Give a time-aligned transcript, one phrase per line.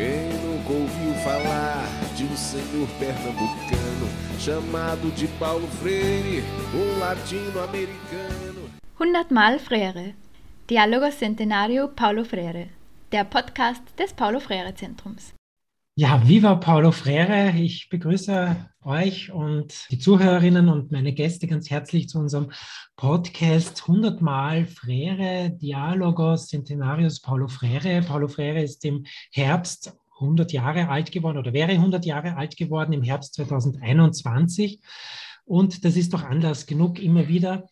[0.00, 1.84] Quem nunca ouviu falar
[2.16, 6.42] de um senhor pernambucano chamado de Paulo Freire,
[6.74, 8.70] um latino-americano?
[8.96, 10.14] 100 Mal Freire.
[10.66, 12.70] Dialogos Centenario Paulo Freire.
[13.10, 15.34] Der Podcast des Paulo Freire Zentrums.
[16.00, 17.52] Ja, viva Paulo Freire.
[17.58, 22.52] Ich begrüße euch und die Zuhörerinnen und meine Gäste ganz herzlich zu unserem
[22.96, 28.00] Podcast 100 Mal Freire, Dialogos Centenarius Paulo Freire.
[28.00, 32.94] Paulo Freire ist im Herbst 100 Jahre alt geworden oder wäre 100 Jahre alt geworden
[32.94, 34.80] im Herbst 2021.
[35.44, 37.66] Und das ist doch Anlass genug, immer wieder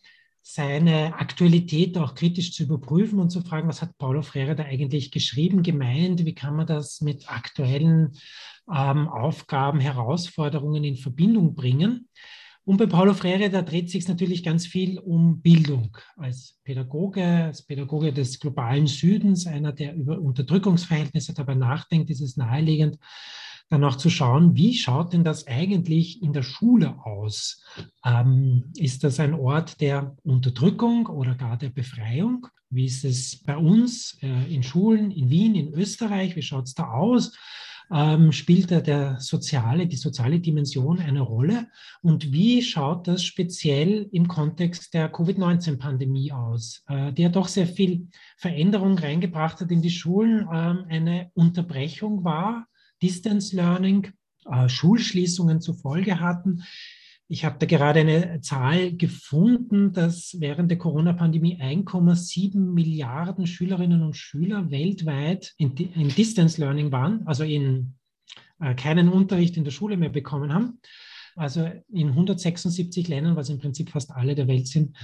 [0.51, 5.11] seine Aktualität auch kritisch zu überprüfen und zu fragen, was hat Paulo Freire da eigentlich
[5.11, 8.13] geschrieben, gemeint, wie kann man das mit aktuellen
[8.67, 12.09] ähm, Aufgaben, Herausforderungen in Verbindung bringen.
[12.65, 15.95] Und bei Paulo Freire, da dreht sich natürlich ganz viel um Bildung.
[16.17, 22.37] Als Pädagoge, als Pädagoge des globalen Südens, einer, der über Unterdrückungsverhältnisse dabei nachdenkt, ist es
[22.37, 22.97] naheliegend,
[23.69, 27.63] dann auch zu schauen, wie schaut denn das eigentlich in der Schule aus?
[28.03, 32.47] Ähm, ist das ein Ort der Unterdrückung oder gar der Befreiung?
[32.71, 36.35] Wie ist es bei uns äh, in Schulen in Wien, in Österreich?
[36.35, 37.37] Wie schaut es da aus?
[37.91, 41.67] Ähm, spielt da der soziale, die soziale Dimension eine Rolle?
[42.01, 47.67] Und wie schaut das speziell im Kontext der Covid-19-Pandemie aus, äh, die ja doch sehr
[47.67, 52.67] viel Veränderung reingebracht hat in die Schulen, ähm, eine Unterbrechung war
[53.01, 54.11] Distance Learning,
[54.45, 56.63] äh, Schulschließungen zur Folge hatten.
[57.27, 64.17] Ich habe da gerade eine Zahl gefunden, dass während der Corona-Pandemie 1,7 Milliarden Schülerinnen und
[64.17, 67.93] Schüler weltweit in, in Distance Learning waren, also in
[68.59, 70.79] äh, keinen Unterricht in der Schule mehr bekommen haben.
[71.35, 74.97] Also in 176 Ländern, was im Prinzip fast alle der Welt sind,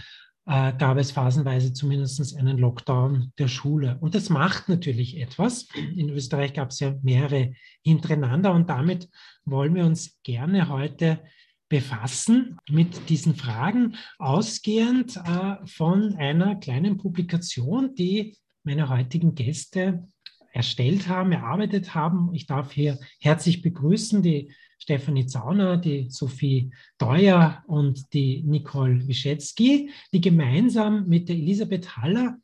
[0.48, 3.98] äh, gab es phasenweise zumindest einen Lockdown der Schule.
[4.00, 5.68] Und das macht natürlich etwas.
[5.96, 9.10] In Österreich gab es ja mehrere hintereinander und damit
[9.46, 11.22] wollen wir uns gerne heute
[11.68, 20.08] befassen mit diesen Fragen, ausgehend äh, von einer kleinen Publikation, die meine heutigen Gäste
[20.54, 22.34] erstellt haben, erarbeitet haben.
[22.34, 24.54] Ich darf hier herzlich begrüßen die
[24.86, 26.70] Stefanie Zauner, die Sophie
[27.00, 32.38] Deuer und die Nicole Wischetzky, die gemeinsam mit der Elisabeth Haller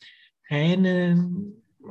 [0.50, 1.12] eine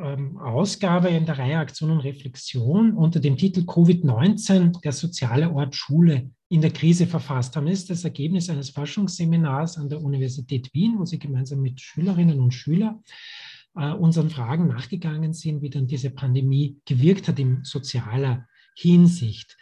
[0.03, 5.77] ähm, Ausgabe in der Reihe Aktion und Reflexion unter dem Titel Covid-19, der soziale Ort
[5.77, 7.67] Schule in der Krise verfasst haben.
[7.67, 12.41] Das ist das Ergebnis eines Forschungsseminars an der Universität Wien, wo sie gemeinsam mit Schülerinnen
[12.41, 13.05] und Schülern
[13.77, 19.56] äh, unseren Fragen nachgegangen sind, wie dann diese Pandemie gewirkt hat in sozialer Hinsicht.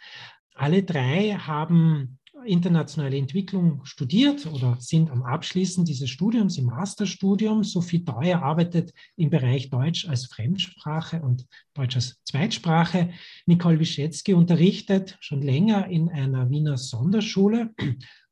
[0.59, 7.63] Alle drei haben internationale Entwicklung studiert oder sind am Abschließen dieses Studiums im Masterstudium.
[7.63, 13.11] Sophie Deuer arbeitet im Bereich Deutsch als Fremdsprache und Deutsch als Zweitsprache.
[13.45, 17.73] Nicole Wischetzky unterrichtet schon länger in einer Wiener Sonderschule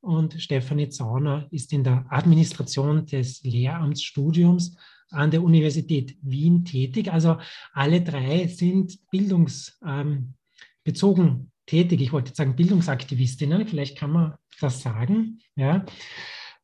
[0.01, 4.75] und Stefanie Zauner ist in der Administration des Lehramtsstudiums
[5.11, 7.09] an der Universität Wien tätig.
[7.09, 7.37] Also
[7.71, 12.01] alle drei sind bildungsbezogen tätig.
[12.01, 15.85] Ich wollte jetzt sagen Bildungsaktivistinnen, vielleicht kann man das sagen, ja.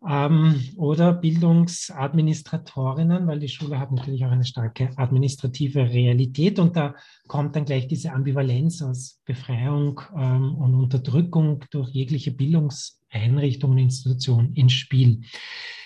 [0.05, 6.95] Ähm, oder Bildungsadministratorinnen, weil die Schule hat natürlich auch eine starke administrative Realität und da
[7.27, 14.51] kommt dann gleich diese Ambivalenz aus Befreiung ähm, und Unterdrückung durch jegliche Bildungseinrichtung und Institution
[14.55, 15.21] ins Spiel.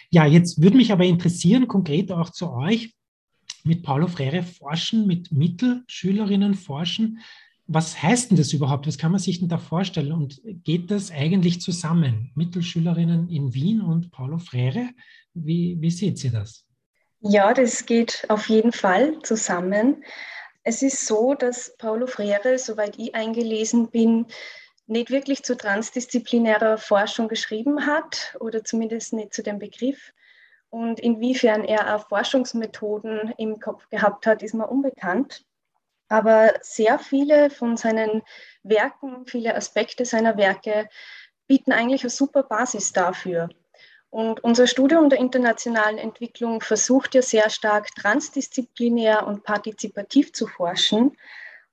[0.09, 2.95] Ja, jetzt würde mich aber interessieren, konkret auch zu euch,
[3.63, 7.19] mit Paulo Freire forschen, mit Mittelschülerinnen forschen
[7.67, 8.87] was heißt denn das überhaupt?
[8.87, 10.13] Was kann man sich denn da vorstellen?
[10.13, 12.31] Und geht das eigentlich zusammen?
[12.35, 14.89] Mittelschülerinnen in Wien und Paulo Freire?
[15.33, 16.65] Wie, wie seht ihr das?
[17.19, 20.03] Ja, das geht auf jeden Fall zusammen.
[20.63, 24.27] Es ist so, dass Paulo Freire, soweit ich eingelesen bin,
[24.85, 30.13] nicht wirklich zu transdisziplinärer Forschung geschrieben hat oder zumindest nicht zu dem Begriff.
[30.69, 35.45] Und inwiefern er auch Forschungsmethoden im Kopf gehabt hat, ist mir unbekannt.
[36.09, 38.21] Aber sehr viele von seinen
[38.63, 40.89] Werken, viele Aspekte seiner Werke
[41.47, 43.49] bieten eigentlich eine super Basis dafür.
[44.09, 51.17] Und unser Studium der internationalen Entwicklung versucht ja sehr stark transdisziplinär und partizipativ zu forschen.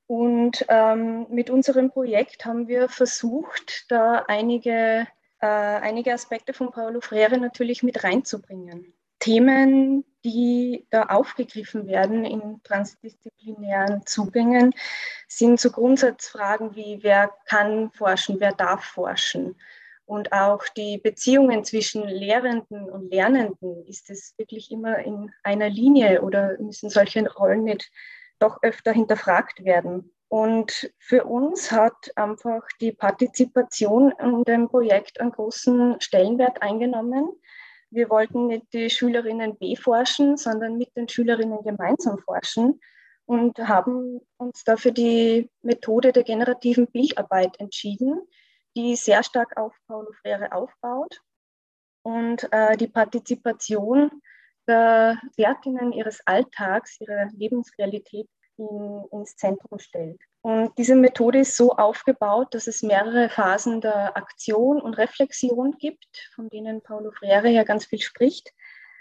[0.07, 5.07] Und ähm, mit unserem Projekt haben wir versucht, da einige,
[5.41, 8.93] äh, einige Aspekte von Paulo Freire natürlich mit reinzubringen.
[9.19, 14.75] Themen, die da aufgegriffen werden in transdisziplinären Zugängen,
[15.29, 19.57] sind so Grundsatzfragen wie, wer kann forschen, wer darf forschen.
[20.07, 26.23] Und auch die Beziehungen zwischen Lehrenden und Lernenden, ist es wirklich immer in einer Linie
[26.23, 27.91] oder müssen solche Rollen nicht
[28.39, 30.11] doch öfter hinterfragt werden?
[30.29, 37.29] Und für uns hat einfach die Partizipation in dem Projekt einen großen Stellenwert eingenommen.
[37.95, 42.81] Wir wollten nicht die Schülerinnen beforschen, sondern mit den Schülerinnen gemeinsam forschen
[43.25, 48.21] und haben uns dafür die Methode der generativen Bildarbeit entschieden,
[48.77, 51.21] die sehr stark auf Paulo Freire aufbaut
[52.03, 54.11] und äh, die Partizipation
[54.67, 60.21] der Wertinnen ihres Alltags, ihrer Lebensrealität in, ins Zentrum stellt.
[60.43, 66.31] Und diese Methode ist so aufgebaut, dass es mehrere Phasen der Aktion und Reflexion gibt,
[66.35, 68.53] von denen Paulo Freire ja ganz viel spricht.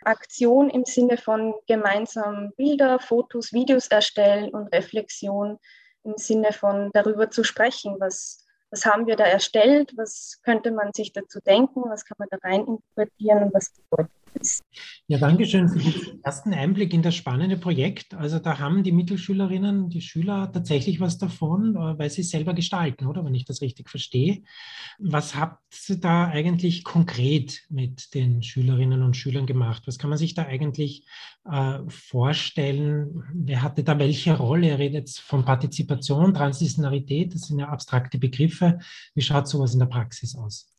[0.06, 5.60] Aktion im Sinne von gemeinsam Bilder, Fotos, Videos erstellen und Reflexion
[6.04, 10.94] im Sinne von darüber zu sprechen, was, was haben wir da erstellt, was könnte man
[10.94, 14.23] sich dazu denken, was kann man da rein interpretieren und was bedeutet.
[15.08, 18.14] Ja, danke schön für den ersten Einblick in das spannende Projekt.
[18.14, 23.08] Also da haben die Mittelschülerinnen, die Schüler tatsächlich was davon, äh, weil sie selber gestalten,
[23.08, 23.24] oder?
[23.24, 24.44] Wenn ich das richtig verstehe.
[25.00, 29.84] Was habt ihr da eigentlich konkret mit den Schülerinnen und Schülern gemacht?
[29.86, 31.06] Was kann man sich da eigentlich
[31.46, 33.24] äh, vorstellen?
[33.34, 34.68] Wer hatte da welche Rolle?
[34.68, 38.80] Ihr redet von Partizipation, Transdisziplinarität, das sind ja abstrakte Begriffe.
[39.16, 40.73] Wie schaut sowas in der Praxis aus?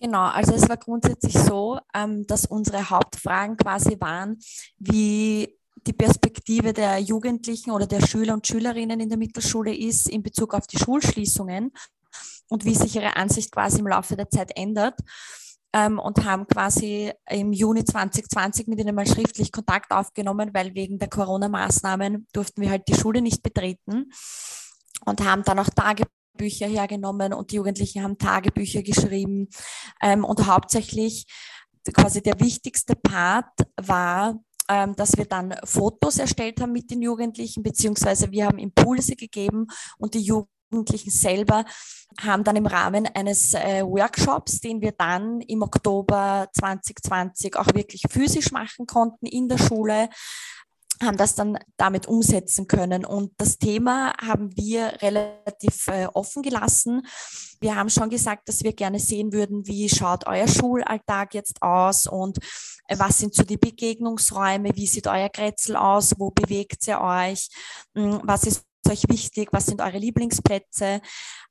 [0.00, 4.38] Genau, also es war grundsätzlich so, ähm, dass unsere Hauptfragen quasi waren,
[4.78, 10.22] wie die Perspektive der Jugendlichen oder der Schüler und Schülerinnen in der Mittelschule ist in
[10.22, 11.72] Bezug auf die Schulschließungen
[12.48, 14.98] und wie sich ihre Ansicht quasi im Laufe der Zeit ändert.
[15.74, 20.98] Ähm, und haben quasi im Juni 2020 mit ihnen mal schriftlich Kontakt aufgenommen, weil wegen
[20.98, 24.10] der Corona-Maßnahmen durften wir halt die Schule nicht betreten
[25.04, 26.04] und haben dann auch Tage
[26.38, 29.48] Bücher hergenommen und die Jugendlichen haben Tagebücher geschrieben.
[30.00, 31.26] Ähm, und hauptsächlich
[31.92, 37.62] quasi der wichtigste Part war, ähm, dass wir dann Fotos erstellt haben mit den Jugendlichen,
[37.62, 39.66] beziehungsweise wir haben Impulse gegeben
[39.98, 41.64] und die Jugendlichen selber
[42.20, 48.02] haben dann im Rahmen eines äh, Workshops, den wir dann im Oktober 2020 auch wirklich
[48.10, 50.08] physisch machen konnten in der Schule,
[51.02, 53.04] haben das dann damit umsetzen können.
[53.04, 57.06] Und das Thema haben wir relativ äh, offen gelassen.
[57.60, 62.06] Wir haben schon gesagt, dass wir gerne sehen würden, wie schaut euer Schulalltag jetzt aus
[62.06, 62.38] und
[62.88, 67.48] äh, was sind so die Begegnungsräume, wie sieht euer Grätzl aus, wo bewegt ihr euch,
[67.94, 71.00] hm, was ist euch wichtig, was sind eure Lieblingsplätze.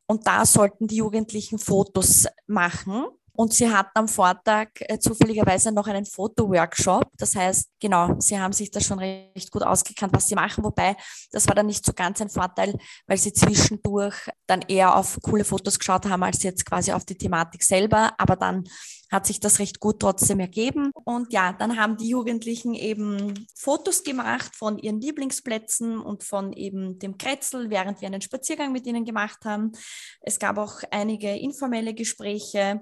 [0.07, 3.05] Und da sollten die Jugendlichen Fotos machen
[3.37, 7.05] und sie hatten am Vortag äh, zufälligerweise noch einen Fotoworkshop.
[7.17, 10.63] Das heißt, genau, sie haben sich da schon recht gut ausgekannt, was sie machen.
[10.63, 10.97] Wobei,
[11.31, 12.75] das war dann nicht so ganz ein Vorteil,
[13.05, 14.15] weil sie zwischendurch
[14.47, 18.13] dann eher auf coole Fotos geschaut haben, als jetzt quasi auf die Thematik selber.
[18.17, 18.63] Aber dann
[19.11, 20.89] hat sich das recht gut trotzdem ergeben.
[21.05, 26.97] Und ja, dann haben die Jugendlichen eben Fotos gemacht von ihren Lieblingsplätzen und von eben
[26.97, 29.73] dem Kretzel, während wir einen Spaziergang mit ihnen gemacht haben.
[30.21, 32.81] Es gab auch einige informelle Gespräche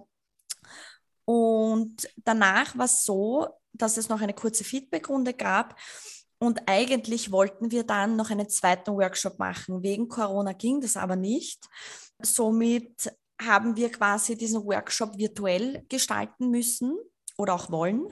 [1.26, 5.78] und danach war es so, dass es noch eine kurze Feedbackrunde gab.
[6.38, 9.84] Und eigentlich wollten wir dann noch einen zweiten Workshop machen.
[9.84, 11.66] Wegen Corona ging das aber nicht.
[12.22, 13.12] Somit
[13.42, 16.98] haben wir quasi diesen Workshop virtuell gestalten müssen
[17.38, 18.08] oder auch wollen.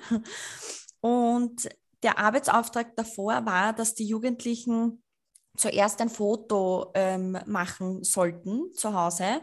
[1.01, 1.69] Und
[2.01, 5.03] der Arbeitsauftrag davor war, dass die Jugendlichen
[5.57, 9.41] zuerst ein Foto ähm, machen sollten zu Hause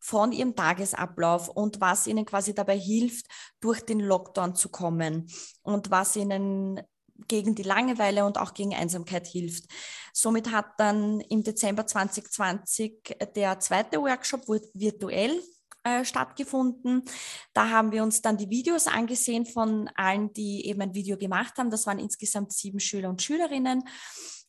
[0.00, 3.26] von ihrem Tagesablauf und was ihnen quasi dabei hilft,
[3.60, 5.28] durch den Lockdown zu kommen
[5.62, 6.80] und was ihnen
[7.28, 9.64] gegen die Langeweile und auch gegen Einsamkeit hilft.
[10.12, 15.40] Somit hat dann im Dezember 2020 der zweite Workshop virtuell
[15.84, 17.04] äh, stattgefunden.
[17.52, 21.58] Da haben wir uns dann die Videos angesehen von allen, die eben ein Video gemacht
[21.58, 21.70] haben.
[21.70, 23.84] Das waren insgesamt sieben Schüler und Schülerinnen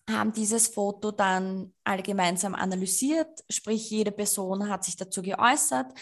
[0.10, 5.94] haben dieses Foto dann alle gemeinsam analysiert, sprich jede Person hat sich dazu geäußert.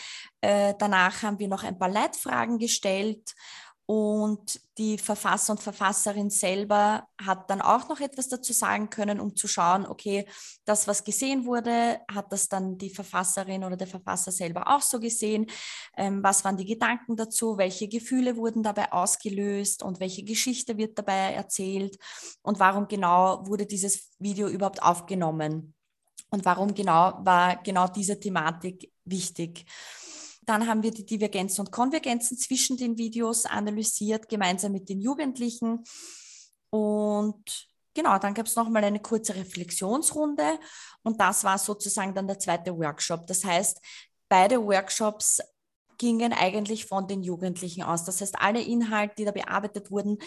[0.42, 3.36] Äh, danach haben wir noch ein paar Leitfragen gestellt
[3.92, 9.36] und die Verfasser und Verfasserin selber hat dann auch noch etwas dazu sagen können, um
[9.36, 10.26] zu schauen, okay,
[10.64, 14.98] das, was gesehen wurde, hat das dann die Verfasserin oder der Verfasser selber auch so
[14.98, 15.46] gesehen?
[15.98, 17.58] Ähm, was waren die Gedanken dazu?
[17.58, 21.98] Welche Gefühle wurden dabei ausgelöst und welche Geschichte wird dabei erzählt?
[22.44, 25.74] Und warum genau wurde dieses Video überhaupt aufgenommen?
[26.30, 29.66] Und warum genau war genau diese Thematik wichtig?
[30.42, 35.84] Dann haben wir die Divergenzen und Konvergenzen zwischen den Videos analysiert, gemeinsam mit den Jugendlichen.
[36.72, 40.60] Und genau, dann gab es nochmal eine kurze Reflexionsrunde
[41.04, 43.28] und das war sozusagen dann der zweite Workshop.
[43.28, 43.80] Das heißt,
[44.30, 45.42] beide Workshops
[46.02, 48.06] gingen eigentlich von den Jugendlichen aus.
[48.06, 50.18] Das heißt, alle Inhalte, die da bearbeitet wurden,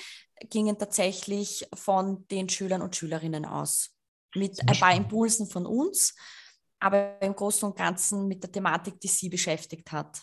[0.49, 3.91] gingen tatsächlich von den Schülern und Schülerinnen aus.
[4.37, 6.15] Mit ein paar Impulsen von uns,
[6.85, 10.21] aber im Großen und Ganzen mit der Thematik, die Sie beschäftigt hat.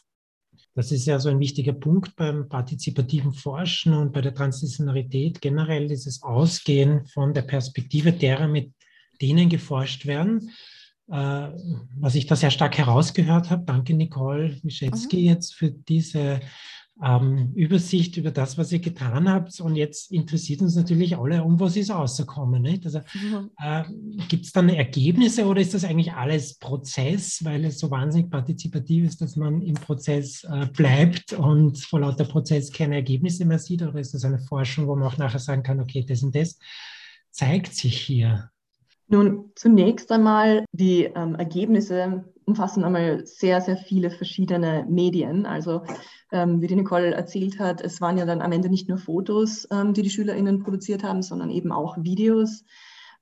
[0.75, 5.87] Das ist ja so ein wichtiger Punkt beim partizipativen Forschen und bei der Transdisziplinarität generell,
[5.87, 8.73] dieses Ausgehen von der Perspektive derer, mit
[9.21, 10.51] denen geforscht werden.
[11.09, 11.49] Äh,
[11.99, 15.25] was ich da sehr stark herausgehört habe, danke Nicole Wischetzky mhm.
[15.25, 16.41] jetzt für diese
[17.03, 19.59] ähm, Übersicht über das, was ihr getan habt.
[19.59, 22.61] Und jetzt interessiert uns natürlich alle, um was ist rausgekommen.
[22.61, 22.85] Nicht?
[22.85, 23.49] Also, mhm.
[23.57, 23.83] äh,
[24.27, 29.05] Gibt es dann Ergebnisse oder ist das eigentlich alles Prozess, weil es so wahnsinnig partizipativ
[29.05, 33.81] ist, dass man im Prozess äh, bleibt und vor lauter Prozess keine Ergebnisse mehr sieht?
[33.81, 36.59] Oder ist das eine Forschung, wo man auch nachher sagen kann, okay, das und das
[37.31, 38.49] zeigt sich hier?
[39.07, 45.45] Nun, zunächst einmal die ähm, Ergebnisse umfassen einmal sehr, sehr viele verschiedene Medien.
[45.45, 45.83] Also
[46.31, 49.67] ähm, wie die Nicole erzählt hat, es waren ja dann am Ende nicht nur Fotos,
[49.71, 52.63] ähm, die die SchülerInnen produziert haben, sondern eben auch Videos.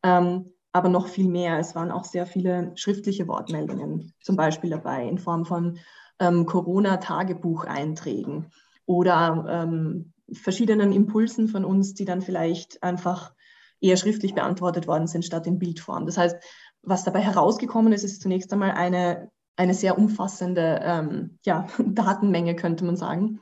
[0.03, 1.59] Ähm, aber noch viel mehr.
[1.59, 5.79] Es waren auch sehr viele schriftliche Wortmeldungen zum Beispiel dabei in Form von
[6.19, 8.51] ähm, Corona-Tagebucheinträgen
[8.85, 13.33] oder ähm, verschiedenen Impulsen von uns, die dann vielleicht einfach
[13.81, 16.05] eher schriftlich beantwortet worden sind statt in Bildform.
[16.05, 16.35] Das heißt,
[16.83, 22.85] was dabei herausgekommen ist, ist zunächst einmal eine, eine sehr umfassende ähm, ja, Datenmenge, könnte
[22.85, 23.41] man sagen.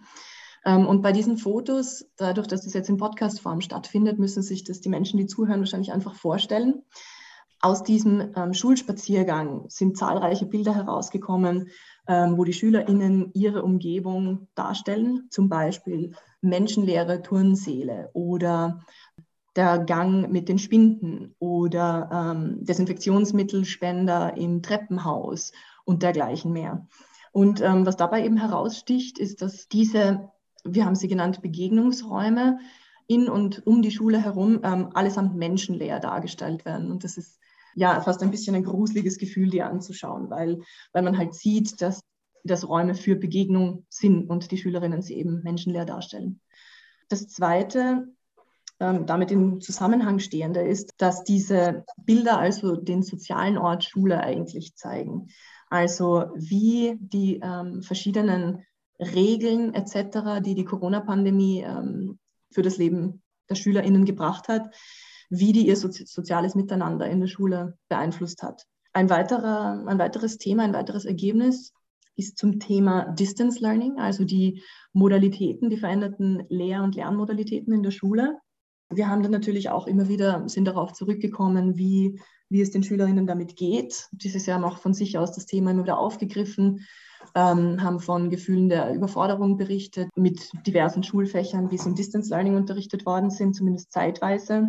[0.65, 4.81] Ähm, und bei diesen Fotos, dadurch, dass das jetzt in Podcastform stattfindet, müssen sich das
[4.81, 6.81] die Menschen, die zuhören, wahrscheinlich einfach vorstellen.
[7.59, 11.69] Aus diesem ähm, Schulspaziergang sind zahlreiche Bilder herausgekommen,
[12.07, 18.81] ähm, wo die SchülerInnen ihre Umgebung darstellen, zum Beispiel menschenleere Turnsäle oder
[19.55, 25.51] der Gang mit den Spinden oder ähm, Desinfektionsmittelspender im Treppenhaus
[25.87, 26.87] und dergleichen mehr.
[27.31, 30.29] Und ähm, was dabei eben heraussticht, ist, dass diese,
[30.63, 32.59] wir haben sie genannt, Begegnungsräume
[33.07, 36.91] in und um die Schule herum ähm, allesamt menschenleer dargestellt werden.
[36.91, 37.39] Und das ist
[37.73, 40.59] ja fast ein bisschen ein gruseliges Gefühl, die anzuschauen, weil,
[40.91, 42.01] weil man halt sieht, dass
[42.43, 46.41] das Räume für Begegnung sind und die Schülerinnen sie eben menschenleer darstellen.
[47.07, 48.07] Das Zweite
[48.79, 54.75] ähm, damit im Zusammenhang stehende ist, dass diese Bilder also den sozialen Ort Schule eigentlich
[54.75, 55.29] zeigen.
[55.69, 58.63] Also wie die ähm, verschiedenen
[58.99, 62.19] Regeln etc., die die Corona-Pandemie ähm,
[62.51, 64.73] für das Leben der SchülerInnen gebracht hat,
[65.29, 68.63] wie die ihr Sozi soziales Miteinander in der Schule beeinflusst hat.
[68.93, 71.73] Ein, weiterer, ein weiteres Thema, ein weiteres Ergebnis
[72.15, 77.91] ist zum Thema Distance Learning, also die Modalitäten, die veränderten Lehr- und Lernmodalitäten in der
[77.91, 78.39] Schule.
[78.89, 83.27] Wir haben dann natürlich auch immer wieder, sind darauf zurückgekommen, wie, wie es den Schülerinnen
[83.27, 84.07] damit geht.
[84.11, 86.85] Dieses Jahr haben auch von sich aus das Thema immer wieder aufgegriffen,
[87.35, 93.05] ähm, haben von Gefühlen der Überforderung berichtet, mit diversen Schulfächern, sie im Distance Learning unterrichtet
[93.05, 94.67] worden sind, zumindest zeitweise.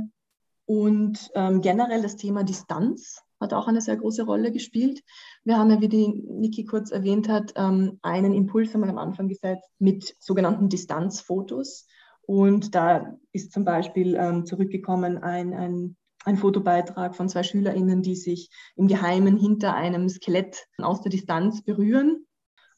[0.66, 5.02] Und ähm, generell das Thema Distanz hat auch eine sehr große Rolle gespielt.
[5.44, 9.28] Wir haben ja, wie die Niki kurz erwähnt hat, ähm, einen Impuls wir am Anfang
[9.28, 11.86] gesetzt mit sogenannten Distanzfotos.
[12.22, 18.16] Und da ist zum Beispiel ähm, zurückgekommen ein, ein, ein Fotobeitrag von zwei SchülerInnen, die
[18.16, 22.26] sich im Geheimen hinter einem Skelett aus der Distanz berühren.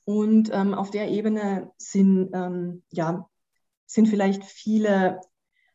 [0.04, 3.28] Und ähm, auf der Ebene sind, ähm, ja,
[3.86, 5.20] sind vielleicht viele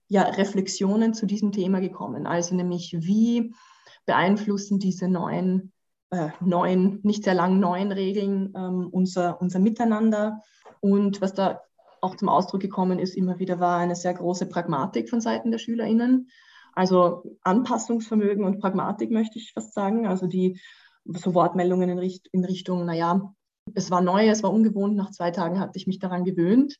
[0.08, 2.28] ja, Reflexionen zu diesem Thema gekommen.
[2.28, 3.54] Also nämlich, wie
[4.06, 5.72] beeinflussen diese neuen,
[6.12, 10.42] äh, neuen nicht sehr langen neuen Regeln ähm, unser, unser Miteinander?
[10.82, 11.62] Und was da
[12.02, 15.58] auch zum Ausdruck gekommen ist, immer wieder war eine sehr große Pragmatik von Seiten der
[15.58, 16.30] SchülerInnen.
[16.76, 20.06] Also Anpassungsvermögen und Pragmatik möchte ich fast sagen.
[20.06, 20.60] Also die
[21.06, 23.34] so Wortmeldungen in, Richt in Richtung, naja,
[23.74, 26.78] es war neu, es war ungewohnt, nach zwei Tagen hatte ich mich daran gewöhnt.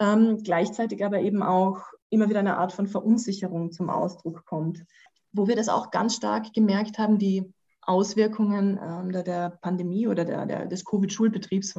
[0.00, 4.84] Ähm, gleichzeitig aber eben auch immer wieder eine Art von Verunsicherung zum Ausdruck kommt.
[5.32, 7.52] Wo wir das auch ganz stark gemerkt haben, die
[7.82, 11.74] Auswirkungen ähm, der, der, Pandemie oder der, der des Covid-Schulbetriebs,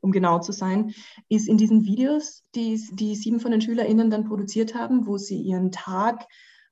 [0.00, 0.94] um genau zu sein,
[1.28, 5.40] ist in diesen Videos, die, die sieben von den SchülerInnen dann produziert haben, wo sie
[5.40, 6.26] ihren Tag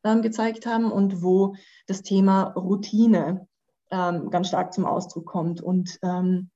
[0.05, 1.55] ähm, gezeigt haben und wo
[1.87, 3.47] das Thema Routine
[3.91, 5.61] ähm, ganz stark zum Ausdruck kommt.
[5.61, 6.51] Und, ähm,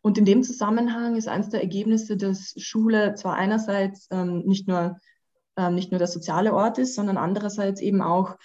[0.00, 4.98] und in dem Zusammenhang ist eines der Ergebnisse, dass Schule zwar einerseits ähm, nicht, nur,
[5.56, 8.36] ähm, nicht nur der soziale Ort ist, sondern andererseits eben auch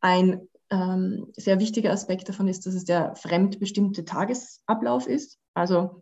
[0.00, 5.38] ein ähm, sehr wichtiger Aspekt davon ist, dass es der fremdbestimmte Tagesablauf ist.
[5.54, 6.01] Also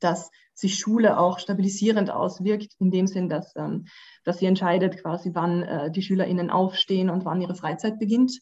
[0.00, 3.86] dass sich Schule auch stabilisierend auswirkt, in dem Sinn, dass, ähm,
[4.24, 8.40] dass sie entscheidet quasi, wann äh, die SchülerInnen aufstehen und wann ihre Freizeit beginnt.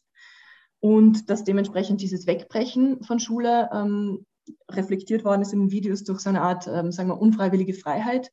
[0.80, 4.25] Und dass dementsprechend dieses Wegbrechen von Schule ähm,
[4.70, 8.30] reflektiert worden ist in den Videos durch so eine Art, ähm, sagen wir, unfreiwillige Freiheit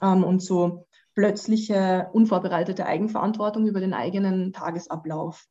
[0.00, 5.44] ähm, und so plötzliche, unvorbereitete Eigenverantwortung über den eigenen Tagesablauf.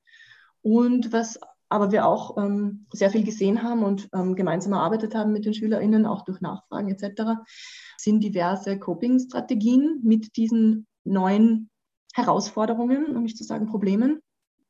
[0.61, 1.39] Und was
[1.71, 5.53] aber wir auch ähm, sehr viel gesehen haben und ähm, gemeinsam erarbeitet haben mit den
[5.53, 7.39] SchülerInnen, auch durch Nachfragen etc.,
[7.97, 11.69] sind diverse Coping-Strategien mit diesen neuen
[12.13, 14.19] Herausforderungen, um nicht zu sagen Problemen.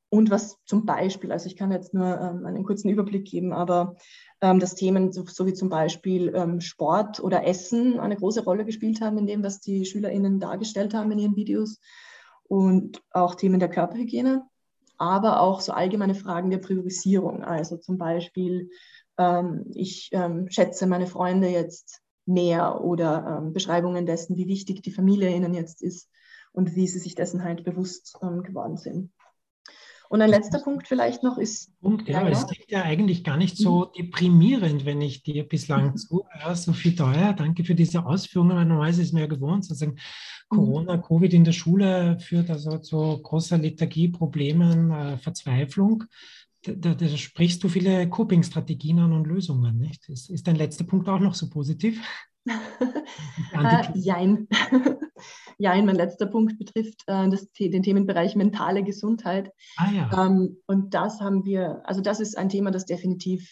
[0.10, 3.96] Und was zum Beispiel, also ich kann jetzt nur ähm, einen kurzen Überblick geben, aber
[4.42, 8.64] ähm, dass Themen so, so, wie zum Beispiel ähm, Sport oder Essen eine große Rolle
[8.64, 11.80] gespielt haben in dem, was die SchülerInnen dargestellt haben in ihren Videos
[12.44, 14.44] und auch Themen der Körperhygiene,
[15.02, 17.44] aber auch so allgemeine Fragen der Priorisierung.
[17.44, 18.70] Also zum Beispiel,
[19.18, 24.92] ähm, ich ähm, schätze meine Freunde jetzt mehr oder ähm, Beschreibungen dessen, wie wichtig die
[24.92, 26.08] Familie ihnen jetzt ist
[26.52, 29.12] und wie sie sich dessen halt bewusst geworden sind.
[30.12, 31.72] Und ein letzter Punkt vielleicht noch ist.
[31.80, 33.98] Punkt, ja, es klingt ja eigentlich gar nicht so mhm.
[33.98, 36.54] deprimierend, wenn ich dir bislang zuhöre.
[36.54, 38.58] Sophie Teuer, danke für diese Ausführungen.
[38.58, 40.56] Normalerweise ist mir ja gewohnt, sozusagen mhm.
[40.58, 46.04] Corona, Covid in der Schule führt also zu großer Lethargie, Problemen, äh, Verzweiflung.
[46.64, 50.10] Da, da, sprichst du viele Coping-Strategien an und Lösungen, nicht?
[50.10, 52.06] Ist, ist dein letzter Punkt auch noch so positiv?
[52.46, 54.50] äh, jein.
[55.58, 59.52] Jein, mein letzter Punkt betrifft äh, das, den Themenbereich mentale Gesundheit.
[59.78, 60.26] Ah, ja.
[60.26, 63.50] Ähm, und das haben wir, also das ist ein Thema, das definitiv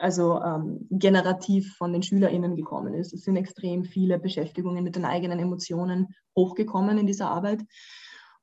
[0.00, 3.12] also ähm, generativ von den SchülerInnen gekommen ist.
[3.12, 7.62] Es sind extrem viele Beschäftigungen mit den eigenen Emotionen hochgekommen in dieser Arbeit.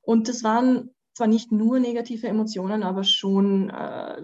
[0.01, 4.22] Und das waren zwar nicht nur negative Emotionen, aber schon äh,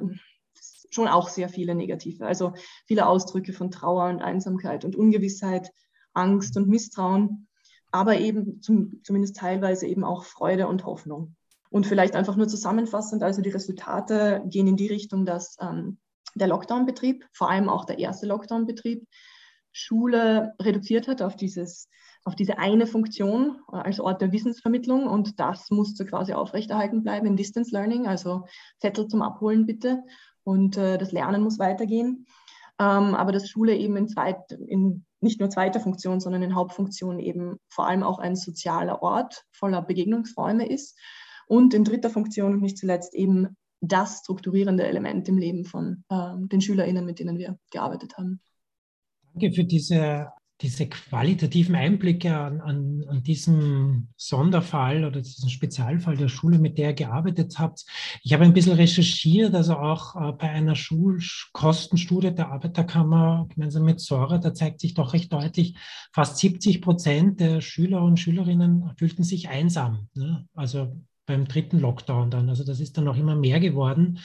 [0.89, 2.25] schon auch sehr viele negative.
[2.25, 2.53] Also
[2.85, 5.71] viele Ausdrücke von Trauer und Einsamkeit und Ungewissheit,
[6.13, 7.46] Angst und Misstrauen,
[7.97, 11.35] aber eben zum, zumindest teilweise eben auch Freude und Hoffnung.
[11.71, 15.97] Und vielleicht einfach nur zusammenfassend, also die Resultate gehen in die Richtung, dass ähm,
[16.35, 19.07] der Lockdown-Betrieb, vor allem auch der erste Lockdown-Betrieb,
[19.71, 21.89] Schule reduziert hat auf, dieses,
[22.23, 27.35] auf diese eine Funktion als Ort der Wissensvermittlung und das musste quasi aufrechterhalten bleiben im
[27.35, 28.45] Distance Learning, also
[28.79, 30.03] Zettel zum Abholen bitte
[30.43, 32.27] und äh, das Lernen muss weitergehen.
[32.79, 37.19] Ähm, aber dass Schule eben in, zweit, in nicht nur zweiter Funktion, sondern in Hauptfunktion
[37.19, 40.97] eben vor allem auch ein sozialer Ort voller Begegnungsräume ist
[41.47, 46.33] und in dritter Funktion und nicht zuletzt eben das strukturierende Element im Leben von äh,
[46.35, 48.41] den SchülerInnen, mit denen wir gearbeitet haben.
[49.33, 56.29] Danke für diese diese qualitativen Einblicke an, an, an diesem Sonderfall oder diesen Spezialfall der
[56.29, 57.85] Schule, mit der ihr gearbeitet habt.
[58.23, 63.99] Ich habe ein bisschen recherchiert, also auch äh, bei einer Schulkostenstudie der Arbeiterkammer gemeinsam mit
[63.99, 65.75] Sora, da zeigt sich doch recht deutlich,
[66.11, 70.09] fast 70 Prozent der Schüler und Schülerinnen fühlten sich einsam.
[70.15, 70.47] Ne?
[70.55, 70.95] Also
[71.27, 72.49] beim dritten Lockdown dann.
[72.49, 74.19] Also das ist dann noch immer mehr geworden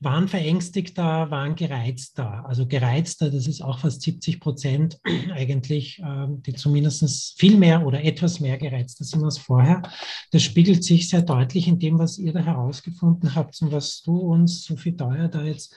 [0.00, 2.44] waren verängstigter, waren gereizter.
[2.46, 5.00] Also gereizter, das ist auch fast 70 Prozent
[5.34, 9.82] eigentlich, ähm, die zumindest viel mehr oder etwas mehr gereizter sind als vorher.
[10.30, 14.16] Das spiegelt sich sehr deutlich in dem, was ihr da herausgefunden habt und was du
[14.18, 15.74] uns, Sophie Deuer, da jetzt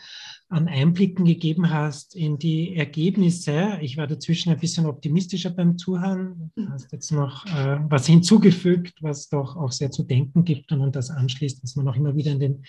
[0.50, 3.80] an Einblicken gegeben hast in die Ergebnisse.
[3.82, 6.52] Ich war dazwischen ein bisschen optimistischer beim Zuhören.
[6.56, 10.82] Du hast jetzt noch äh, was hinzugefügt, was doch auch sehr zu denken gibt und
[10.82, 12.64] an das anschließt, was man auch immer wieder in den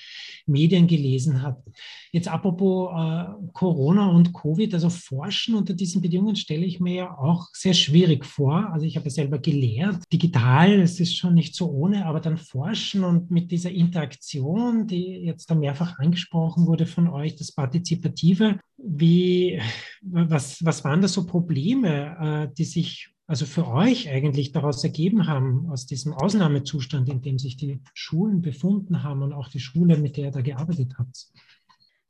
[0.47, 1.63] Medien gelesen hat.
[2.11, 7.19] Jetzt apropos äh, Corona und Covid, also Forschen unter diesen Bedingungen stelle ich mir ja
[7.19, 8.73] auch sehr schwierig vor.
[8.73, 12.39] Also ich habe ja selber gelehrt, digital, es ist schon nicht so ohne, aber dann
[12.39, 17.68] Forschen und mit dieser Interaktion, die jetzt da mehrfach angesprochen wurde von euch, das war
[17.69, 18.59] Partizipative.
[18.77, 19.61] Wie,
[20.03, 25.27] was, was waren da so Probleme, äh, die sich also für euch eigentlich daraus ergeben
[25.27, 29.99] haben, aus diesem Ausnahmezustand, in dem sich die Schulen befunden haben und auch die Schule,
[29.99, 31.27] mit der ihr da gearbeitet habt?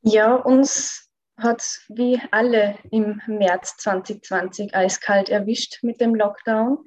[0.01, 6.77] Ja, uns hat wie alle im März 2020 eiskalt erwischt mit dem Lockdown.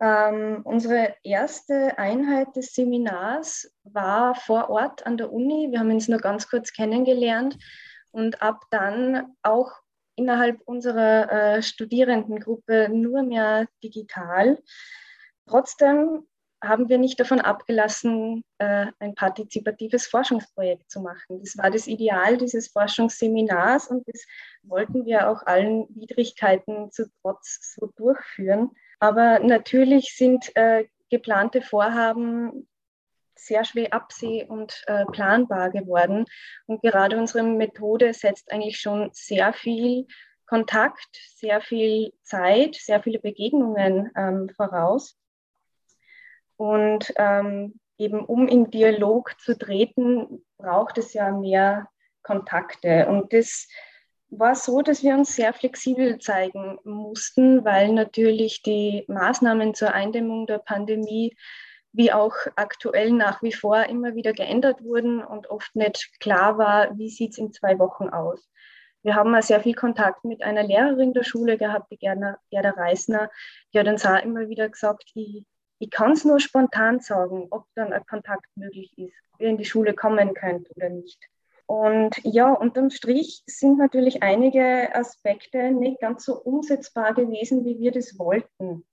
[0.00, 5.68] Ähm, unsere erste Einheit des Seminars war vor Ort an der Uni.
[5.70, 7.56] Wir haben uns nur ganz kurz kennengelernt
[8.14, 9.72] und ab dann auch
[10.16, 14.62] innerhalb unserer äh, Studierendengruppe nur mehr digital.
[15.46, 16.26] Trotzdem
[16.62, 21.40] haben wir nicht davon abgelassen, äh, ein partizipatives Forschungsprojekt zu machen.
[21.40, 24.24] Das war das Ideal dieses Forschungsseminars und das
[24.62, 28.70] wollten wir auch allen Widrigkeiten zu Trotz so durchführen.
[29.00, 32.66] Aber natürlich sind äh, geplante Vorhaben
[33.36, 36.24] sehr schwer abseh- und äh, planbar geworden.
[36.66, 40.06] Und gerade unsere Methode setzt eigentlich schon sehr viel
[40.46, 45.18] Kontakt, sehr viel Zeit, sehr viele Begegnungen ähm, voraus.
[46.56, 51.88] Und ähm, eben um in Dialog zu treten, braucht es ja mehr
[52.22, 53.06] Kontakte.
[53.08, 53.68] Und das
[54.30, 60.46] war so, dass wir uns sehr flexibel zeigen mussten, weil natürlich die Maßnahmen zur Eindämmung
[60.46, 61.36] der Pandemie
[61.94, 66.98] wie auch aktuell nach wie vor immer wieder geändert wurden und oft nicht klar war,
[66.98, 68.50] wie sieht es in zwei Wochen aus.
[69.02, 73.30] Wir haben sehr viel Kontakt mit einer Lehrerin der Schule gehabt, die Gerda, Gerda Reisner,
[73.72, 75.44] die hat uns auch immer wieder gesagt, ich,
[75.78, 79.58] ich kann es nur spontan sagen, ob dann ein Kontakt möglich ist, ob ihr in
[79.58, 81.18] die Schule kommen könnt oder nicht.
[81.66, 87.92] Und ja, unterm Strich sind natürlich einige Aspekte nicht ganz so umsetzbar gewesen, wie wir
[87.92, 88.84] das wollten.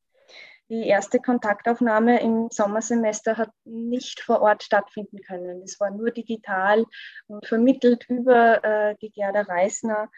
[0.72, 5.62] Die erste Kontaktaufnahme im Sommersemester hat nicht vor Ort stattfinden können.
[5.64, 6.86] Es war nur digital
[7.28, 10.10] und vermittelt über äh, die Gerda Reisner,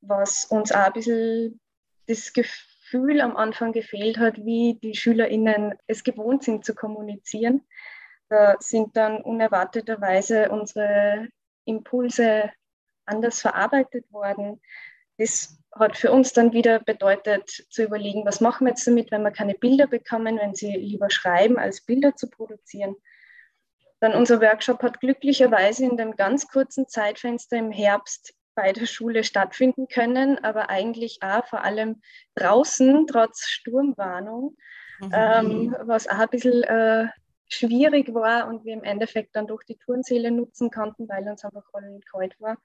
[0.00, 1.60] was uns auch ein bisschen
[2.06, 7.66] das Gefühl am Anfang gefehlt hat, wie die SchülerInnen es gewohnt sind zu kommunizieren.
[8.30, 11.28] Da sind dann unerwarteterweise unsere
[11.66, 12.50] Impulse
[13.04, 14.62] anders verarbeitet worden.
[15.18, 19.22] Das hat für uns dann wieder bedeutet, zu überlegen, was machen wir jetzt damit, wenn
[19.22, 22.96] wir keine Bilder bekommen, wenn sie lieber schreiben, als Bilder zu produzieren.
[24.00, 29.22] Dann unser Workshop hat glücklicherweise in dem ganz kurzen Zeitfenster im Herbst bei der Schule
[29.24, 32.00] stattfinden können, aber eigentlich auch vor allem
[32.34, 34.56] draußen, trotz Sturmwarnung,
[35.00, 35.12] mhm.
[35.12, 37.08] ähm, was auch ein bisschen äh,
[37.48, 41.64] schwierig war und wir im Endeffekt dann durch die Turnsäle nutzen konnten, weil uns einfach
[41.72, 42.56] allen kalt war.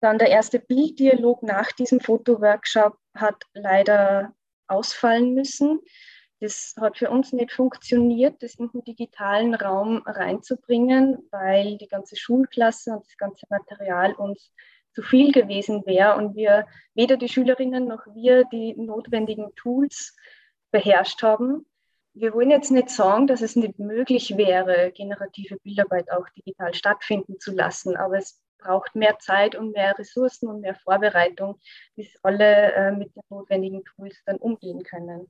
[0.00, 4.34] Dann der erste Bilddialog nach diesem Fotoworkshop hat leider
[4.66, 5.80] ausfallen müssen.
[6.40, 12.16] Das hat für uns nicht funktioniert, das in den digitalen Raum reinzubringen, weil die ganze
[12.16, 14.52] Schulklasse und das ganze Material uns
[14.94, 20.14] zu viel gewesen wäre und wir weder die Schülerinnen noch wir die notwendigen Tools
[20.70, 21.66] beherrscht haben
[22.16, 27.38] wir wollen jetzt nicht sagen, dass es nicht möglich wäre, generative Bildarbeit auch digital stattfinden
[27.38, 31.58] zu lassen, aber es braucht mehr Zeit und mehr Ressourcen und mehr Vorbereitung,
[31.94, 35.28] bis alle äh, mit den notwendigen Tools dann umgehen können.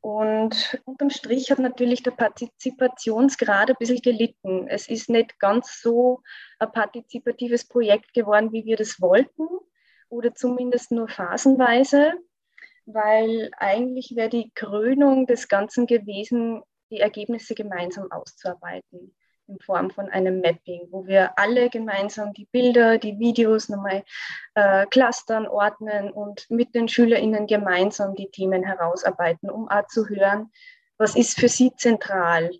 [0.00, 4.66] Und unterm Strich hat natürlich der Partizipationsgrad ein bisschen gelitten.
[4.68, 6.22] Es ist nicht ganz so
[6.58, 9.46] ein partizipatives Projekt geworden, wie wir das wollten,
[10.08, 12.14] oder zumindest nur phasenweise
[12.84, 19.14] weil eigentlich wäre die Krönung des Ganzen gewesen, die Ergebnisse gemeinsam auszuarbeiten
[19.48, 24.04] in Form von einem Mapping, wo wir alle gemeinsam die Bilder, die Videos nochmal
[24.54, 30.50] äh, clustern, ordnen und mit den SchülerInnen gemeinsam die Themen herausarbeiten, um auch zu hören,
[30.98, 32.50] was ist für sie zentral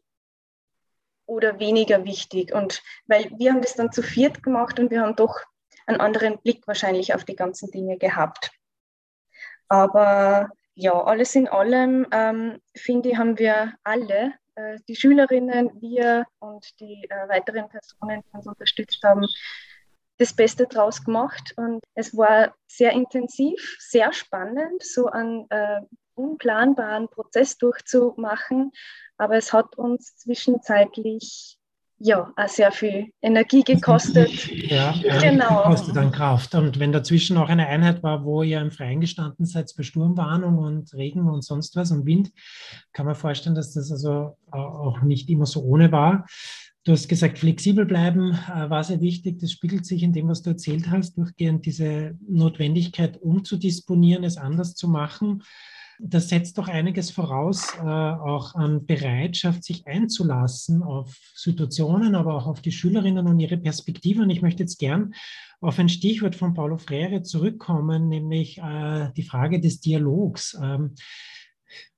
[1.26, 2.52] oder weniger wichtig.
[2.52, 5.40] Und weil wir haben das dann zu viert gemacht und wir haben doch
[5.86, 8.50] einen anderen Blick wahrscheinlich auf die ganzen Dinge gehabt.
[9.68, 14.34] Aber ja, alles in allem, ähm, finde ich, haben wir alle,
[14.88, 19.26] die Schülerinnen, wir und die äh, weiteren Personen, die uns unterstützt haben,
[20.18, 21.54] das Beste draus gemacht.
[21.56, 25.80] Und es war sehr intensiv, sehr spannend, so einen äh,
[26.14, 28.72] unplanbaren Prozess durchzumachen.
[29.16, 31.58] Aber es hat uns zwischenzeitlich
[32.04, 34.30] ja, auch sehr viel Energie gekostet.
[34.72, 35.64] Ja, genau.
[35.64, 36.54] kostet dann Kraft.
[36.54, 40.58] Und wenn dazwischen auch eine Einheit war, wo ihr im Freien gestanden seid bei Sturmwarnung
[40.58, 42.30] und Regen und sonst was und Wind,
[42.92, 46.26] kann man vorstellen, dass das also auch nicht immer so ohne war.
[46.84, 49.38] Du hast gesagt, flexibel bleiben äh, war sehr wichtig.
[49.38, 54.74] Das spiegelt sich in dem, was du erzählt hast, durchgehend diese Notwendigkeit umzudisponieren, es anders
[54.74, 55.42] zu machen
[56.04, 62.46] das setzt doch einiges voraus, äh, auch an Bereitschaft, sich einzulassen auf Situationen, aber auch
[62.46, 64.22] auf die Schülerinnen und ihre Perspektive.
[64.22, 65.14] Und ich möchte jetzt gern
[65.60, 70.58] auf ein Stichwort von Paulo Freire zurückkommen, nämlich äh, die Frage des Dialogs.
[70.60, 70.96] Ähm,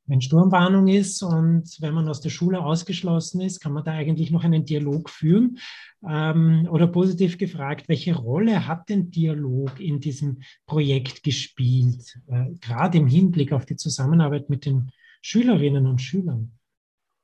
[0.07, 4.31] wenn Sturmwarnung ist und wenn man aus der Schule ausgeschlossen ist, kann man da eigentlich
[4.31, 5.59] noch einen Dialog führen?
[6.07, 12.99] Ähm, oder positiv gefragt, welche Rolle hat denn Dialog in diesem Projekt gespielt, äh, gerade
[12.99, 14.91] im Hinblick auf die Zusammenarbeit mit den
[15.23, 16.53] Schülerinnen und Schülern?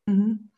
[0.07, 0.51] Mhm.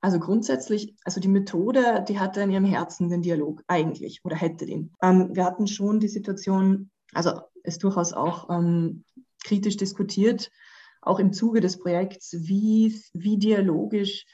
[0.00, 4.66] Also grundsätzlich, also die Methode, die hatte in ihrem Herzen den Dialog eigentlich oder hätte
[4.66, 4.92] den.
[5.02, 9.04] Ähm, wir hatten schon die Situation, also es durchaus auch ähm,
[9.42, 10.50] kritisch diskutiert,
[11.08, 14.26] auch im Zuge des Projekts, wie, wie dialogisch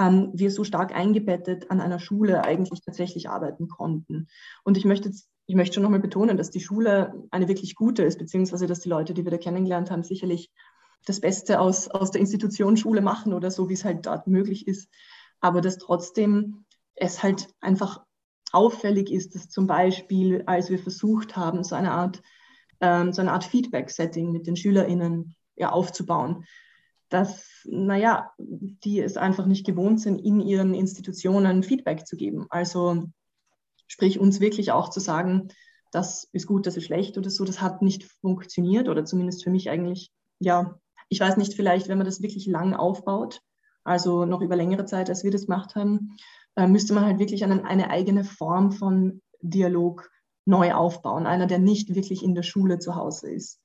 [0.00, 4.28] ähm, wir so stark eingebettet an einer Schule eigentlich tatsächlich arbeiten konnten.
[4.64, 5.10] Und ich möchte
[5.48, 8.90] ich möchte schon nochmal betonen, dass die Schule eine wirklich gute ist, beziehungsweise dass die
[8.90, 10.50] Leute, die wir da kennengelernt haben, sicherlich
[11.06, 14.68] das Beste aus, aus der Institution Schule machen oder so, wie es halt dort möglich
[14.68, 14.90] ist.
[15.40, 18.04] Aber dass trotzdem es halt einfach
[18.52, 22.20] auffällig ist, dass zum Beispiel, als wir versucht haben, so eine Art,
[22.80, 26.44] ähm, so eine Art Feedback-Setting mit den SchülerInnen ja, aufzubauen.
[27.08, 32.46] Dass, naja, die es einfach nicht gewohnt sind, in ihren Institutionen Feedback zu geben.
[32.50, 33.04] Also
[33.86, 35.48] sprich uns wirklich auch zu sagen,
[35.90, 39.50] das ist gut, das ist schlecht oder so, das hat nicht funktioniert oder zumindest für
[39.50, 43.40] mich eigentlich, ja, ich weiß nicht, vielleicht, wenn man das wirklich lang aufbaut
[43.88, 46.14] also noch über längere Zeit, als wir das gemacht haben,
[46.56, 50.10] äh, müsste man halt wirklich eine, eine eigene Form von Dialog
[50.44, 51.26] neu aufbauen.
[51.26, 53.60] Einer, der nicht wirklich in der Schule zu Hause ist.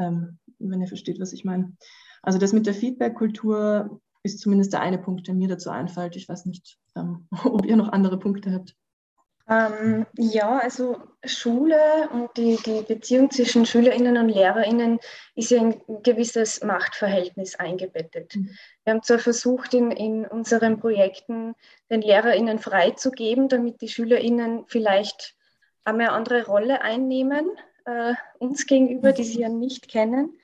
[0.00, 1.76] Ähm, wenn ihr versteht, was ich meine.
[2.22, 6.16] Also das mit der Feedback-Kultur ist zumindest der eine Punkt, der mir dazu einfällt.
[6.16, 8.74] Ich weiß nicht, ähm, ob ihr noch andere Punkte habt.
[9.50, 14.98] Ähm, ja, also Schule und die, die Beziehung zwischen SchülerInnen und LehrerInnen
[15.36, 18.36] ist ja in ein gewisses Machtverhältnis eingebettet.
[18.36, 18.50] Mhm.
[18.84, 21.54] Wir haben zwar versucht, in, in unseren Projekten
[21.90, 25.34] den LehrerInnen freizugeben, damit die SchülerInnen vielleicht
[25.84, 27.48] eine andere Rolle einnehmen,
[27.86, 30.38] äh, uns gegenüber, die sie ja nicht kennen.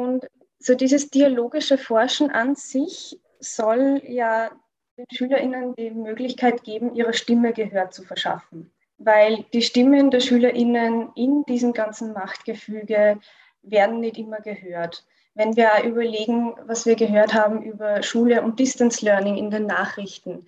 [0.00, 0.26] Und
[0.58, 4.50] so dieses dialogische Forschen an sich soll ja
[4.96, 8.70] den SchülerInnen die Möglichkeit geben, ihrer Stimme Gehör zu verschaffen.
[8.96, 13.20] Weil die Stimmen der SchülerInnen in diesem ganzen Machtgefüge
[13.60, 15.04] werden nicht immer gehört.
[15.34, 20.46] Wenn wir überlegen, was wir gehört haben über Schule und Distance Learning in den Nachrichten,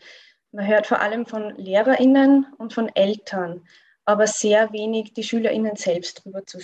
[0.50, 3.66] man hört vor allem von LehrerInnen und von Eltern,
[4.06, 6.58] aber sehr wenig die SchülerInnen selbst darüber zu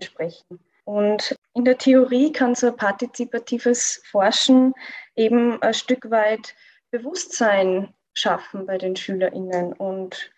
[0.00, 0.58] sprechen.
[0.84, 4.74] Und in der Theorie kann so partizipatives Forschen
[5.16, 6.54] eben ein Stück weit
[6.90, 10.30] Bewusstsein schaffen bei den SchülerInnen und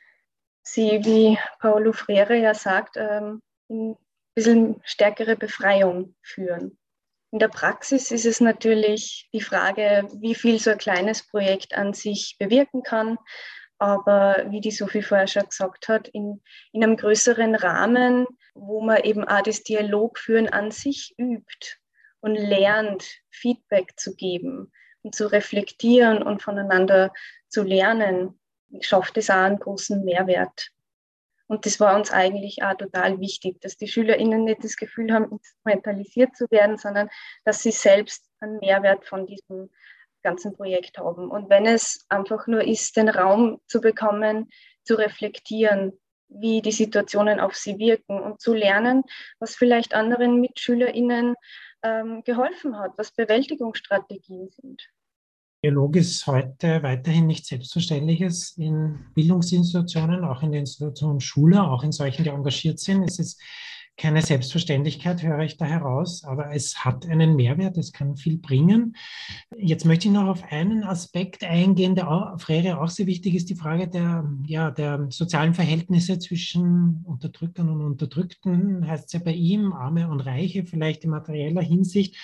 [0.63, 3.97] sie, wie Paulo Freire ja sagt, ähm, in ein
[4.35, 6.79] bisschen stärkere Befreiung führen.
[7.33, 11.93] In der Praxis ist es natürlich die Frage, wie viel so ein kleines Projekt an
[11.93, 13.19] sich bewirken kann.
[13.79, 19.03] Aber wie die Sophie vorher schon gesagt hat, in, in einem größeren Rahmen, wo man
[19.03, 21.77] eben auch das Dialogführen an sich übt
[22.21, 24.73] und lernt, Feedback zu geben,
[25.13, 27.13] zu reflektieren und voneinander
[27.49, 28.41] zu lernen,
[28.81, 30.71] schafft es auch einen großen Mehrwert.
[31.49, 35.31] Und das war uns eigentlich auch total wichtig, dass die SchülerInnen nicht das Gefühl haben,
[35.31, 37.09] instrumentalisiert zu werden, sondern
[37.45, 39.71] dass sie selbst einen Mehrwert von diesem
[40.27, 41.31] ganzen Projekt haben.
[41.31, 44.49] Und wenn es einfach nur ist, den Raum zu bekommen,
[44.83, 45.93] zu reflektieren,
[46.29, 49.05] wie die Situationen auf sie wirken und zu lernen,
[49.39, 51.37] was vielleicht anderen MitschülerInnen
[51.85, 54.83] ähm, geholfen hat, was Bewältigungsstrategien sind.
[55.65, 61.93] Dialog ist heute weiterhin nicht Selbstverständliches in Bildungsinstitutionen, auch in der Institution Schule, auch in
[61.93, 63.05] solchen, die engagiert sind.
[63.05, 63.41] Es ist
[63.97, 68.95] keine Selbstverständlichkeit, höre ich da heraus, aber es hat einen Mehrwert, es kann viel bringen.
[69.57, 73.49] Jetzt möchte ich noch auf einen Aspekt eingehen, der auch, Frere auch sehr wichtig ist,
[73.49, 79.33] die Frage der, ja, der sozialen Verhältnisse zwischen Unterdrückern und Unterdrückten, heißt es ja bei
[79.33, 82.17] ihm, Arme und Reiche, vielleicht in materieller Hinsicht.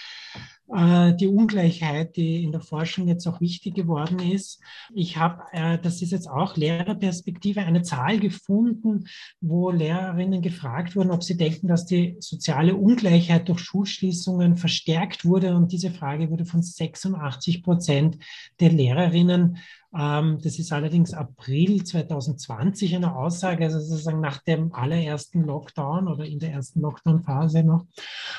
[0.69, 4.61] Äh, die Ungleichheit, die in der Forschung jetzt auch wichtig geworden ist.
[4.95, 9.07] Ich habe, äh, das ist jetzt auch Lehrerperspektive, eine Zahl gefunden,
[9.41, 15.55] wo Lehrerinnen gefragt wurden, ob sie denken, dass die soziale Ungleichheit durch Schulschließungen verstärkt wurde.
[15.57, 18.19] Und diese Frage wurde von 86 Prozent
[18.61, 19.59] der Lehrerinnen
[19.95, 26.25] ähm, das ist allerdings April 2020 eine Aussage, also sozusagen nach dem allerersten Lockdown oder
[26.25, 27.87] in der ersten Lockdown-Phase noch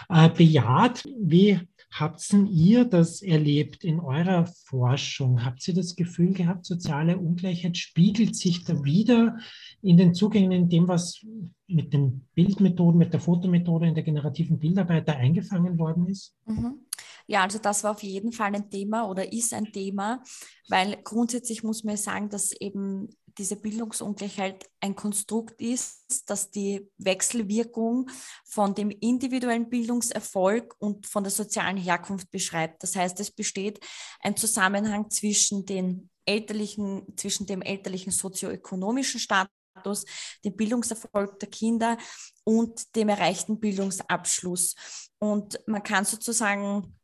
[0.09, 1.03] äh, bejaht.
[1.19, 1.59] Wie
[1.95, 5.45] Habt ihr das erlebt in eurer Forschung?
[5.45, 9.37] Habt ihr das Gefühl gehabt, soziale Ungleichheit spiegelt sich da wieder
[9.83, 11.23] in den Zugängen, in dem, was
[11.67, 16.35] mit den Bildmethoden, mit der Fotomethode in der generativen Bildarbeit da eingefangen worden ist?
[16.45, 16.79] Mhm.
[17.27, 20.23] Ja, also das war auf jeden Fall ein Thema oder ist ein Thema,
[20.69, 28.09] weil grundsätzlich muss man sagen, dass eben diese Bildungsungleichheit ein Konstrukt ist, das die Wechselwirkung
[28.45, 32.83] von dem individuellen Bildungserfolg und von der sozialen Herkunft beschreibt.
[32.83, 33.79] Das heißt, es besteht
[34.19, 40.05] ein Zusammenhang zwischen den elterlichen, zwischen dem elterlichen sozioökonomischen Status,
[40.45, 41.97] dem Bildungserfolg der Kinder
[42.43, 44.75] und dem erreichten Bildungsabschluss.
[45.19, 46.99] Und man kann sozusagen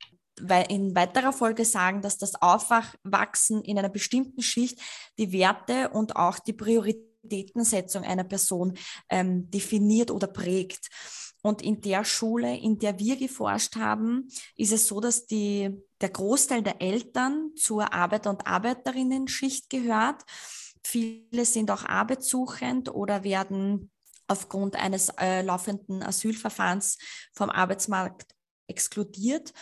[0.69, 4.80] in weiterer Folge sagen, dass das Aufwachsen in einer bestimmten Schicht
[5.17, 8.78] die Werte und auch die Prioritätensetzung einer Person
[9.10, 10.89] ähm, definiert oder prägt.
[11.41, 15.69] Und in der Schule, in der wir geforscht haben, ist es so, dass die,
[16.02, 20.23] der Großteil der Eltern zur Arbeiter- und Arbeiterinnen-Schicht gehört.
[20.84, 23.89] Viele sind auch arbeitssuchend oder werden
[24.28, 26.97] aufgrund eines äh, laufenden Asylverfahrens
[27.34, 28.36] vom Arbeitsmarkt
[28.70, 29.54] exkludiert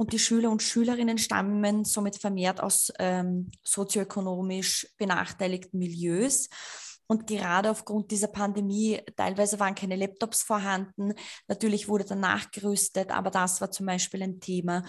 [0.00, 6.48] und die Schüler und Schülerinnen stammen somit vermehrt aus ähm, sozioökonomisch benachteiligten Milieus.
[7.06, 11.12] Und gerade aufgrund dieser Pandemie, teilweise waren keine Laptops vorhanden.
[11.48, 14.84] Natürlich wurde dann nachgerüstet, aber das war zum Beispiel ein Thema.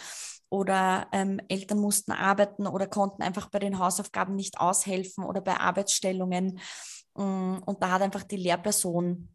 [0.48, 5.58] Oder ähm, Eltern mussten arbeiten oder konnten einfach bei den Hausaufgaben nicht aushelfen oder bei
[5.58, 6.60] Arbeitsstellungen.
[7.16, 9.28] Mm, und da hat einfach die Lehrperson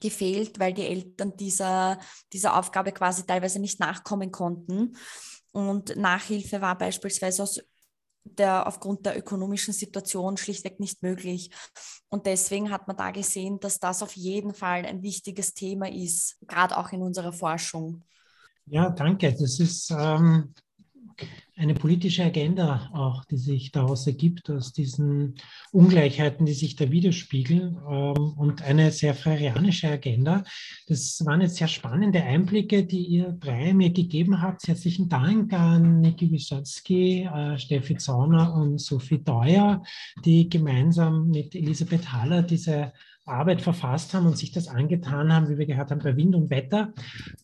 [0.00, 1.98] gefehlt, weil die Eltern dieser,
[2.32, 4.96] dieser Aufgabe quasi teilweise nicht nachkommen konnten.
[5.52, 7.60] Und Nachhilfe war beispielsweise aus
[8.24, 11.50] der aufgrund der ökonomischen Situation schlichtweg nicht möglich.
[12.08, 16.36] Und deswegen hat man da gesehen, dass das auf jeden Fall ein wichtiges Thema ist,
[16.46, 18.04] gerade auch in unserer Forschung.
[18.66, 19.32] Ja, danke.
[19.32, 20.54] Das ist ähm,
[21.56, 25.34] eine politische Agenda auch, die sich daraus ergibt, aus diesen
[25.70, 30.44] Ungleichheiten, die sich da widerspiegeln ähm, und eine sehr freirianische Agenda.
[30.88, 34.66] Das waren jetzt sehr spannende Einblicke, die ihr drei mir gegeben habt.
[34.66, 39.82] Herzlichen Dank an Niki Wischatski, äh, Steffi Zauner und Sophie Deuer,
[40.24, 42.92] die gemeinsam mit Elisabeth Haller diese
[43.24, 46.50] Arbeit verfasst haben und sich das angetan haben, wie wir gehört haben, bei Wind und
[46.50, 46.92] Wetter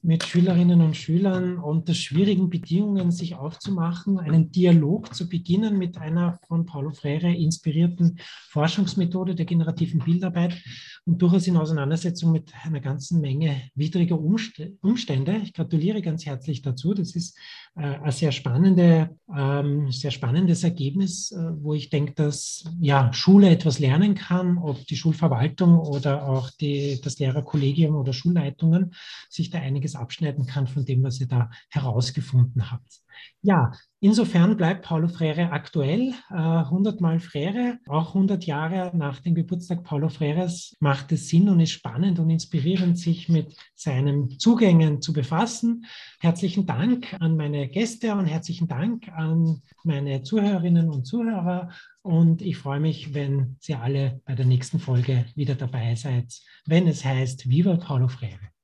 [0.02, 6.40] mit Schülerinnen und Schülern unter schwierigen Bedingungen sich aufzumachen, einen Dialog zu beginnen mit einer
[6.48, 10.56] von Paulo Freire inspirierten Forschungsmethode der generativen Bildarbeit
[11.04, 15.40] und durchaus in Auseinandersetzung mit einer ganzen Menge widriger Umstände.
[15.44, 16.92] Ich gratuliere ganz herzlich dazu.
[16.92, 17.38] Das ist
[17.76, 23.48] äh, ein sehr, spannende, ähm, sehr spannendes Ergebnis, äh, wo ich denke, dass ja, Schule
[23.48, 28.94] etwas lernen kann, ob die Schulverwaltung oder auch die, das Lehrerkollegium oder Schulleitungen
[29.28, 33.00] sich da einiges abschneiden kann von dem, was ihr da herausgefunden habt.
[33.42, 36.12] Ja, insofern bleibt Paulo Freire aktuell.
[36.30, 41.48] Äh, 100 Mal Freire, auch 100 Jahre nach dem Geburtstag Paulo Freires, macht es Sinn
[41.48, 45.86] und ist spannend und inspirierend, sich mit seinen Zugängen zu befassen.
[46.20, 51.70] Herzlichen Dank an meine Gäste und herzlichen Dank an meine Zuhörerinnen und Zuhörer.
[52.02, 56.32] Und ich freue mich, wenn Sie alle bei der nächsten Folge wieder dabei seid,
[56.66, 58.57] wenn es heißt Viva Paulo Freire.